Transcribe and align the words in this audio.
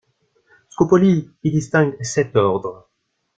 Scopoli 0.71 1.11
y 1.43 1.51
distingue 1.57 2.03
sept 2.13 2.35
ordres. 2.47 2.81